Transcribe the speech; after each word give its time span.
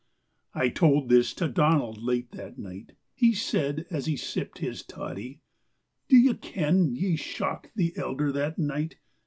'"I 0.55 0.69
told 0.69 1.09
this 1.09 1.31
to 1.35 1.47
Donald 1.47 2.01
late 2.01 2.31
that 2.31 2.57
night; 2.57 2.93
He 3.13 3.33
said, 3.35 3.85
as 3.91 4.07
he 4.07 4.17
sipped 4.17 4.57
his 4.57 4.81
toddy, 4.81 5.41
"Do 6.09 6.17
ye 6.17 6.33
ken 6.33 6.95
ye 6.95 7.15
shocked 7.15 7.69
the 7.75 7.95
elder 7.95 8.31
the 8.31 8.55
night? 8.57 8.95